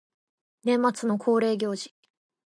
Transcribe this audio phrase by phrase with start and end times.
[0.63, 1.93] 年末の恒例行事